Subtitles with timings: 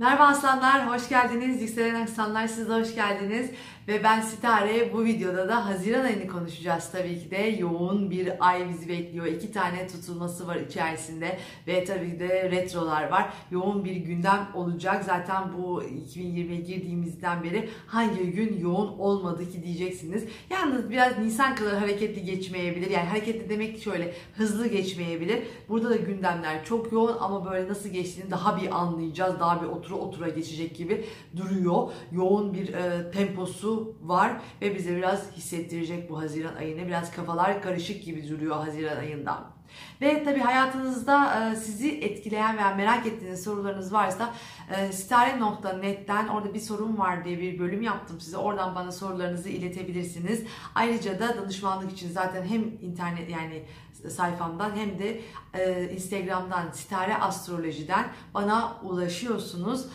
[0.00, 1.62] Merhaba aslanlar, hoş geldiniz.
[1.62, 3.50] Yükselen aslanlar siz de hoş geldiniz.
[3.88, 7.36] Ve ben Sitare bu videoda da Haziran ayını konuşacağız tabii ki de.
[7.36, 9.26] Yoğun bir ay bizi bekliyor.
[9.26, 13.32] İki tane tutulması var içerisinde ve tabii de retrolar var.
[13.50, 15.04] Yoğun bir gündem olacak.
[15.04, 20.24] Zaten bu 2020'ye girdiğimizden beri hangi gün yoğun olmadı ki diyeceksiniz.
[20.50, 22.90] Yalnız biraz Nisan kadar hareketli geçmeyebilir.
[22.90, 25.42] Yani hareketli demek ki şöyle hızlı geçmeyebilir.
[25.68, 29.40] Burada da gündemler çok yoğun ama böyle nasıl geçtiğini daha bir anlayacağız.
[29.40, 31.04] Daha bir otura otura geçecek gibi
[31.36, 31.90] duruyor.
[32.12, 36.86] Yoğun bir e, temposu var ve bize biraz hissettirecek bu Haziran ayını.
[36.86, 39.57] Biraz kafalar karışık gibi duruyor Haziran ayından.
[40.00, 44.34] Ve tabii hayatınızda e, sizi etkileyen veya merak ettiğiniz sorularınız varsa
[44.76, 48.36] e, sitare.net'ten orada bir sorun var diye bir bölüm yaptım size.
[48.36, 50.42] Oradan bana sorularınızı iletebilirsiniz.
[50.74, 53.64] Ayrıca da danışmanlık için zaten hem internet yani
[54.08, 55.20] sayfamdan hem de
[55.54, 59.86] e, Instagram'dan Sitare Astroloji'den bana ulaşıyorsunuz.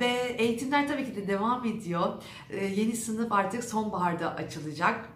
[0.00, 2.22] Ve eğitimler tabii ki de devam ediyor.
[2.76, 5.08] Yeni sınıf artık sonbaharda açılacak.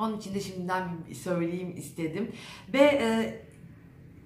[0.00, 2.32] Onun için de şimdiden söyleyeyim istedim.
[2.72, 3.40] Ve e,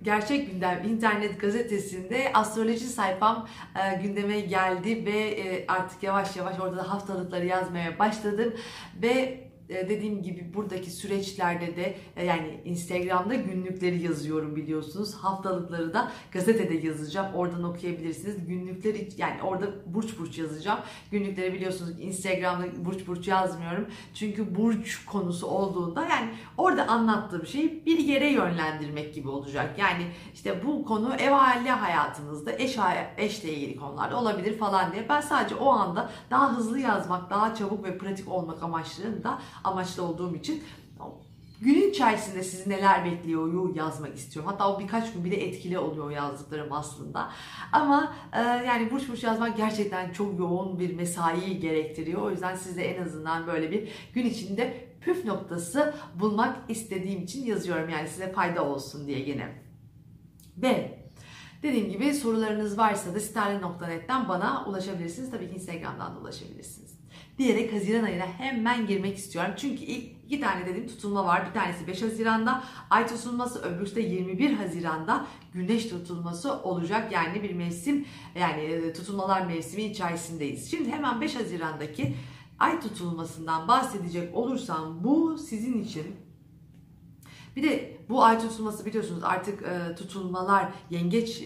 [0.02, 6.76] Gerçek Gündem internet gazetesinde astroloji sayfam e, gündeme geldi ve e, artık yavaş yavaş orada
[6.76, 8.54] da haftalıkları yazmaya başladım
[9.02, 15.14] ve dediğim gibi buradaki süreçlerde de e, yani Instagram'da günlükleri yazıyorum biliyorsunuz.
[15.14, 17.34] Haftalıkları da gazetede yazacağım.
[17.34, 18.46] Oradan okuyabilirsiniz.
[18.46, 20.78] Günlükleri yani orada burç burç yazacağım.
[21.10, 23.86] Günlükleri biliyorsunuz Instagram'da burç burç yazmıyorum.
[24.14, 29.78] Çünkü burç konusu olduğunda yani orada anlattığım şeyi bir yere yönlendirmek gibi olacak.
[29.78, 32.78] Yani işte bu konu ev aile hayatınızda eş
[33.16, 35.08] eşle ilgili konularda olabilir falan diye.
[35.08, 40.36] Ben sadece o anda daha hızlı yazmak, daha çabuk ve pratik olmak amaçlarında amaçlı olduğum
[40.36, 40.62] için
[41.64, 44.50] günün içerisinde sizi neler bekliyor yazmak istiyorum.
[44.52, 47.30] Hatta o birkaç gün bile etkili oluyor yazdıklarım aslında.
[47.72, 52.22] Ama e, yani burç burç yazmak gerçekten çok yoğun bir mesai gerektiriyor.
[52.22, 57.88] O yüzden size en azından böyle bir gün içinde püf noktası bulmak istediğim için yazıyorum.
[57.88, 59.48] Yani size fayda olsun diye yine.
[60.56, 60.98] Ve
[61.62, 65.30] dediğim gibi sorularınız varsa da stare.net'ten bana ulaşabilirsiniz.
[65.30, 67.03] Tabii ki Instagram'dan da ulaşabilirsiniz
[67.38, 69.54] diyerek Haziran ayına hemen girmek istiyorum.
[69.56, 71.46] Çünkü ilk iki tane dediğim tutulma var.
[71.48, 77.12] Bir tanesi 5 Haziran'da ay tutulması, öbürüsü de 21 Haziran'da güneş tutulması olacak.
[77.12, 78.06] Yani bir mevsim
[78.40, 80.70] yani e, tutulmalar mevsimi içerisindeyiz.
[80.70, 82.14] Şimdi hemen 5 Haziran'daki
[82.58, 86.16] ay tutulmasından bahsedecek olursam bu sizin için
[87.56, 91.42] bir de bu ay tutulması biliyorsunuz artık e, tutulmalar yengeç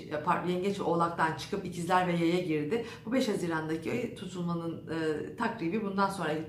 [0.48, 2.86] yengeç oğlaktan çıkıp ikizler ve yaya girdi.
[3.06, 6.42] Bu 5 Haziran'daki tutulmanın e, takribi bundan sonraki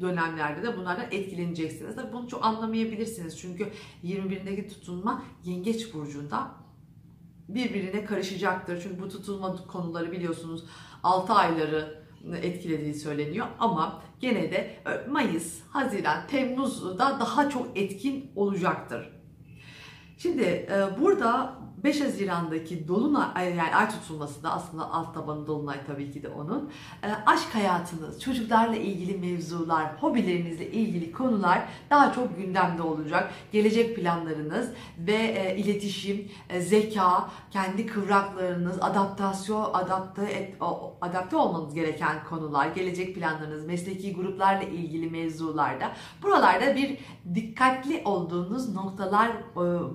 [0.00, 1.96] dönemlerde de bunlardan etkileneceksiniz.
[1.96, 3.38] Tabii bunu çok anlamayabilirsiniz.
[3.38, 3.68] Çünkü
[4.04, 6.50] 21'indeki tutulma yengeç burcunda
[7.48, 8.80] birbirine karışacaktır.
[8.82, 10.64] Çünkü bu tutulma konuları biliyorsunuz
[11.02, 12.00] 6 ayları
[12.42, 19.19] etkilediği söyleniyor ama gene de e, Mayıs, Haziran, Temmuz'da daha çok etkin olacaktır.
[20.22, 21.54] Şimdi e, burada
[21.84, 26.70] 5 Haziran'daki dolunay yani ay tutulması da aslında alt tabanı dolunay tabii ki de onun.
[27.02, 33.32] E, aşk hayatınız, çocuklarla ilgili mevzular, hobilerinizle ilgili konular daha çok gündemde olacak.
[33.52, 40.54] Gelecek planlarınız ve e, iletişim, e, zeka, kendi kıvraklarınız, adaptasyon, adapte et,
[41.00, 45.92] adapte olmanız gereken konular, gelecek planlarınız, mesleki gruplarla ilgili mevzularda
[46.22, 46.98] buralarda bir
[47.34, 49.34] dikkatli olduğunuz noktalar e,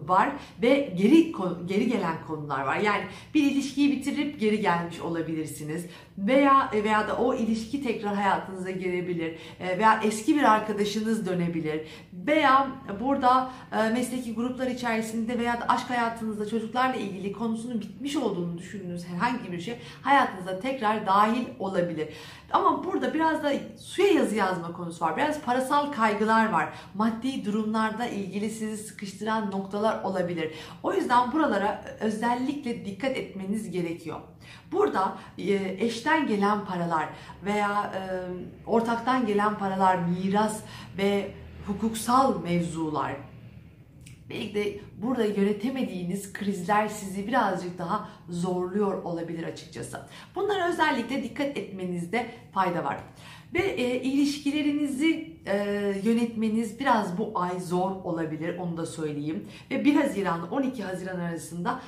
[0.07, 0.29] var
[0.61, 1.33] ve geri
[1.65, 2.77] geri geri gelen konular var.
[2.77, 3.03] Yani
[3.33, 5.85] bir ilişkiyi bitirip geri gelmiş olabilirsiniz
[6.17, 11.81] veya e, veya da o ilişki tekrar hayatınıza girebilir e, veya eski bir arkadaşınız dönebilir
[12.13, 12.67] veya
[12.99, 19.05] burada e, mesleki gruplar içerisinde veya da aşk hayatınızda çocuklarla ilgili konusunun bitmiş olduğunu düşündüğünüz
[19.07, 22.07] herhangi bir şey hayatınıza tekrar dahil olabilir.
[22.55, 25.17] Ama burada biraz da suya yazı yazma konusu var.
[25.17, 26.69] Biraz parasal kaygılar var.
[26.93, 30.53] Maddi durumlarda ilgili sizi sıkıştıran noktalar olabilir.
[30.83, 34.19] O yüzden buralara özellikle dikkat etmeniz gerekiyor.
[34.71, 35.17] Burada
[35.77, 37.09] eşten gelen paralar
[37.45, 37.91] veya
[38.65, 40.59] ortaktan gelen paralar, miras
[40.97, 41.31] ve
[41.67, 43.15] hukuksal mevzular
[44.29, 50.01] belki de burada yönetemediğiniz krizler sizi birazcık daha zorluyor olabilir açıkçası.
[50.35, 52.97] Bunlara özellikle dikkat etmenizde fayda var.
[53.53, 55.55] Ve e, ilişkilerinizi e,
[56.03, 59.47] yönetmeniz biraz bu ay zor olabilir onu da söyleyeyim.
[59.71, 61.81] Ve 1 Haziran 12 Haziran arasında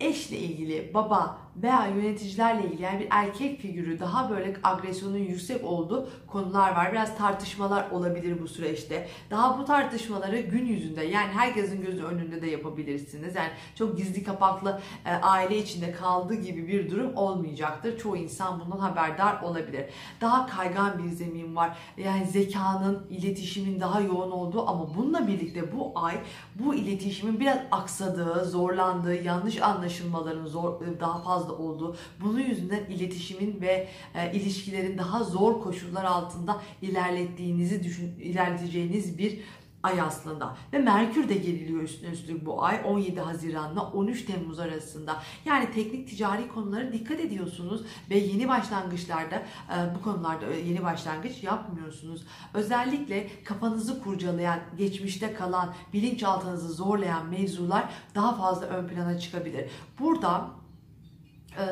[0.00, 6.08] eşle ilgili, baba, veya yöneticilerle ilgili yani bir erkek figürü daha böyle agresyonun yüksek olduğu
[6.26, 6.92] konular var.
[6.92, 9.08] Biraz tartışmalar olabilir bu süreçte.
[9.30, 13.34] Daha bu tartışmaları gün yüzünde yani herkesin gözü önünde de yapabilirsiniz.
[13.34, 17.98] Yani çok gizli kapaklı e, aile içinde kaldığı gibi bir durum olmayacaktır.
[17.98, 19.84] Çoğu insan bundan haberdar olabilir.
[20.20, 21.78] Daha kaygan bir zemin var.
[21.96, 26.14] Yani zekanın, iletişimin daha yoğun olduğu ama bununla birlikte bu ay
[26.54, 33.88] bu iletişimin biraz aksadığı, zorlandığı, yanlış anlaşılmaların zor, daha fazla olduğu, bunun yüzünden iletişimin ve
[34.14, 39.38] e, ilişkilerin daha zor koşullar altında ilerlettiğinizi düşün, ilerleteceğiniz bir
[39.82, 40.56] ay aslında.
[40.72, 45.22] Ve Merkür de geriliyor üstüne üstlük bu ay 17 Haziran'la 13 Temmuz arasında.
[45.44, 52.24] Yani teknik ticari konulara dikkat ediyorsunuz ve yeni başlangıçlarda e, bu konularda yeni başlangıç yapmıyorsunuz.
[52.54, 57.84] Özellikle kafanızı kurcalayan, geçmişte kalan, bilinçaltınızı zorlayan mevzular
[58.14, 59.70] daha fazla ön plana çıkabilir.
[60.00, 60.61] Burada e,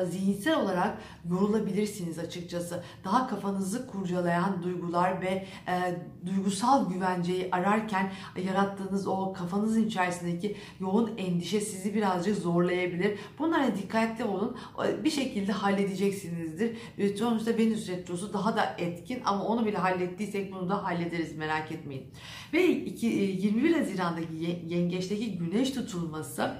[0.05, 0.97] zihinsel olarak
[1.29, 2.83] yorulabilirsiniz açıkçası.
[3.03, 8.11] Daha kafanızı kurcalayan duygular ve e, duygusal güvenceyi ararken
[8.45, 13.19] yarattığınız o kafanızın içerisindeki yoğun endişe sizi birazcık zorlayabilir.
[13.39, 14.57] Bunlara dikkatli olun.
[15.03, 16.77] Bir şekilde halledeceksinizdir.
[17.17, 22.07] Sonuçta Venüs Retrosu daha da etkin ama onu bile hallettiysek bunu da hallederiz merak etmeyin.
[22.53, 26.51] Ve 21 e, Haziran'daki yengeçteki güneş tutulması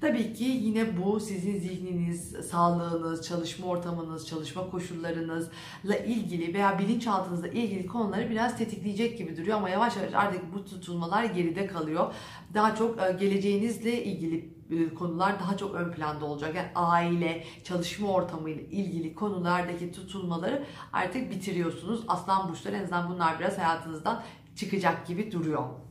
[0.00, 7.86] Tabii ki yine bu sizin zihniniz, sağlığınız, çalışma ortamınız, çalışma koşullarınızla ilgili veya bilinçaltınızla ilgili
[7.86, 12.14] konuları biraz tetikleyecek gibi duruyor ama yavaş yavaş artık bu tutulmalar geride kalıyor.
[12.54, 16.54] Daha çok e, geleceğinizle ilgili e, konular daha çok ön planda olacak.
[16.54, 22.04] Yani aile, çalışma ortamı ile ilgili konulardaki tutulmaları artık bitiriyorsunuz.
[22.08, 24.22] Aslan burçları en azından bunlar biraz hayatınızdan
[24.56, 25.85] çıkacak gibi duruyor.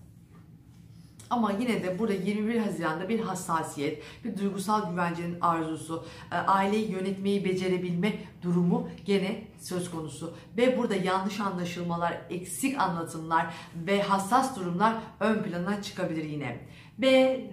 [1.29, 7.45] Ama yine de burada 21 Haziran'da bir hassasiyet, bir duygusal güvencenin arzusu, e, aileyi yönetmeyi
[7.45, 8.13] becerebilme
[8.43, 10.33] durumu gene söz konusu.
[10.57, 16.59] Ve burada yanlış anlaşılmalar, eksik anlatımlar ve hassas durumlar ön plana çıkabilir yine.
[16.99, 17.45] Ve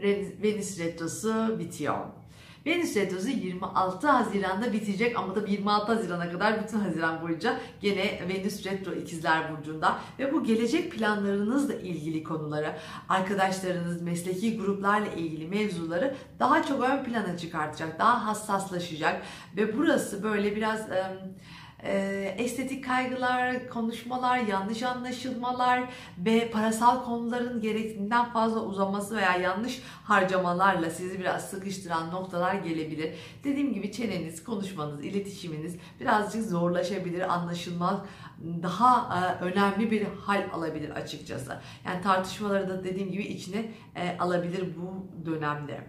[0.43, 1.99] Venüs Retrosu bitiyor.
[2.67, 8.67] Venüs Retrosu 26 Haziran'da bitecek ama da 26 Haziran'a kadar bütün Haziran boyunca gene Venüs
[8.67, 9.99] Retro ikizler burcunda.
[10.19, 12.77] Ve bu gelecek planlarınızla ilgili konuları,
[13.09, 19.23] arkadaşlarınız, mesleki gruplarla ilgili mevzuları daha çok ön plana çıkartacak, daha hassaslaşacak.
[19.57, 20.89] Ve burası böyle biraz...
[20.89, 21.33] Iı,
[21.85, 25.83] e, estetik kaygılar, konuşmalar, yanlış anlaşılmalar
[26.19, 33.15] ve parasal konuların gerektiğinden fazla uzaması veya yanlış harcamalarla sizi biraz sıkıştıran noktalar gelebilir.
[33.45, 37.99] Dediğim gibi çeneniz, konuşmanız, iletişiminiz birazcık zorlaşabilir, anlaşılmaz
[38.63, 41.59] daha e, önemli bir hal alabilir açıkçası.
[41.85, 45.81] Yani tartışmaları da dediğim gibi içine e, alabilir bu dönemde.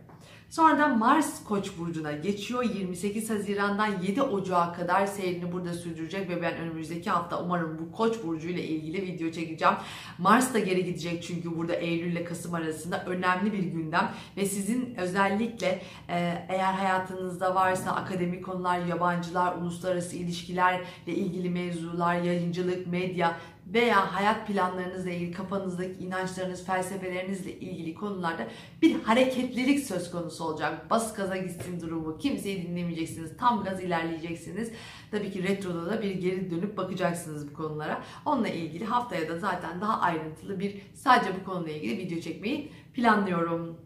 [0.53, 2.63] Sonradan Mars Koç burcuna geçiyor.
[2.63, 8.23] 28 Haziran'dan 7 Ocağı kadar seyrini burada sürdürecek ve ben önümüzdeki hafta umarım bu Koç
[8.23, 9.73] burcu ile ilgili video çekeceğim.
[10.17, 14.95] Mars da geri gidecek çünkü burada Eylül ile Kasım arasında önemli bir gündem ve sizin
[14.97, 23.37] özellikle e, eğer hayatınızda varsa akademik konular, yabancılar, uluslararası ilişkilerle ilgili mevzular, yayıncılık, medya
[23.67, 28.47] veya hayat planlarınızla ilgili kafanızdaki inançlarınız, felsefelerinizle ilgili konularda
[28.81, 30.89] bir hareketlilik söz konusu olacak.
[30.89, 32.17] Bas gaza gitsin durumu.
[32.17, 33.37] Kimseyi dinlemeyeceksiniz.
[33.37, 34.71] Tam gaz ilerleyeceksiniz.
[35.11, 38.03] Tabii ki retroda da bir geri dönüp bakacaksınız bu konulara.
[38.25, 43.77] Onunla ilgili haftaya da zaten daha ayrıntılı bir sadece bu konuyla ilgili video çekmeyi planlıyorum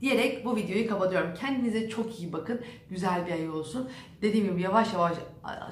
[0.00, 1.34] diyerek bu videoyu kapatıyorum.
[1.34, 2.60] Kendinize çok iyi bakın.
[2.90, 3.90] Güzel bir ay olsun.
[4.22, 5.16] Dediğim gibi yavaş yavaş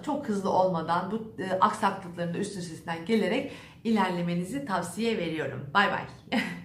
[0.03, 3.53] çok hızlı olmadan bu e, aksaklıkların da üst üstesinden gelerek
[3.85, 5.71] ilerlemenizi tavsiye veriyorum.
[5.75, 6.05] Bay bay.